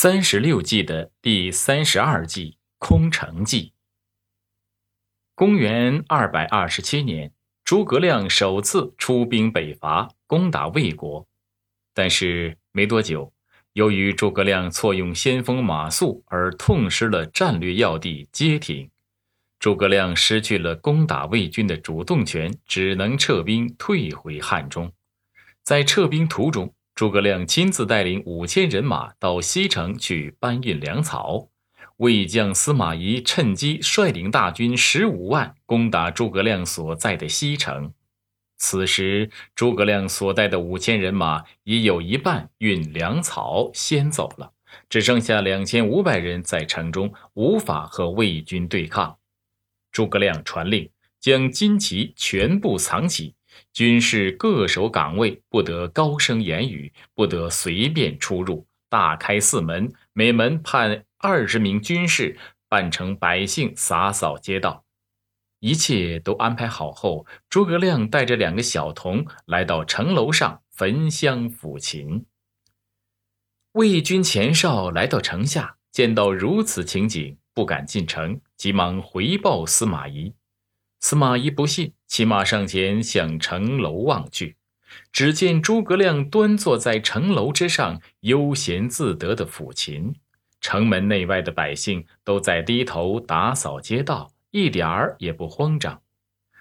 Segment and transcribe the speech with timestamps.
[0.00, 3.72] 三十六计的第三十二计空城计。
[5.34, 7.32] 公元二百二十七年，
[7.64, 11.26] 诸葛亮首次出兵北伐，攻打魏国。
[11.92, 13.32] 但是没多久，
[13.72, 18.88] 由于诸葛亮错用先锋马谡，而痛失了战略要地街亭。
[19.58, 24.92] 诸葛亮失去了攻打魏军的主动权，只能撤兵退回汉中。
[25.64, 31.46] 在撤兵途中，诸葛亮亲自带领五千人马到西城去搬运粮草，
[31.98, 37.92] 魏将司马懿趁机率领大军十五万攻打诸葛亮所在的西城。
[38.56, 44.50] 此时，诸葛亮所带的五千人马已有一半运粮草先走了，
[44.88, 49.16] 只剩下两千五百人在城中，无法和魏军对抗。
[49.92, 53.36] 诸葛亮传令，将金旗全部藏起。
[53.72, 58.66] 军士各守岗位，不得高声言语，不得随便出入。
[58.88, 64.84] 大开四门，每门判二十名军士，扮成百姓洒扫街道。
[65.60, 72.24] 一切都安排好后，诸葛亮带着两个小童来到城楼上焚香抚琴。
[73.72, 80.32] 魏军前哨来到城下，见到如此情景，不敢进城，急忙回报司马懿。
[81.00, 84.56] 司马懿不信，骑马上前向城楼望去，
[85.12, 90.14] 只见诸葛亮端坐在城楼之上，悠闲自得的抚琴。
[90.60, 96.02] 城门内外的百姓都在低头打扫街道，一点儿也不慌张。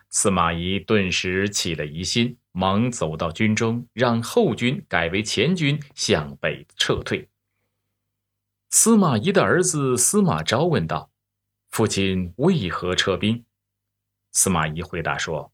[0.10, 7.28] 司马懿顿时起了疑心，忙走到军中，让后军改为前军向北撤退。
[8.70, 11.10] 司马懿的儿子司马昭问道
[11.72, 13.44] ：“父亲为何撤兵？”
[14.38, 15.52] 司马懿回答说：“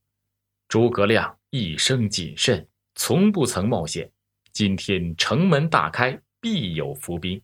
[0.68, 4.12] 诸葛亮一生谨慎，从不曾冒险。
[4.52, 7.42] 今天城门大开，必有伏兵。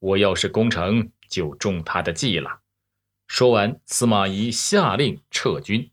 [0.00, 2.60] 我要是攻城，就中他的计了。”
[3.26, 5.90] 说完，司马懿下令撤军。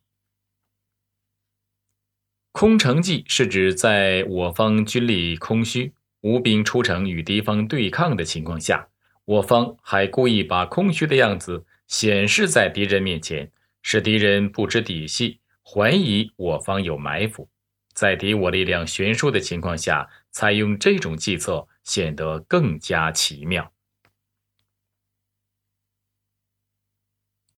[2.51, 8.89] 空城计是指在我方军力空虚、无兵出城与敌方对抗的情况下，
[9.23, 13.49] 我方还故意把空虚的样子显示在敌人面前。
[13.81, 17.49] 使敌人不知底细，怀疑我方有埋伏，
[17.93, 23.71] 在敌我力量悬殊的情况下，采用这种计策，显得更加奇妙。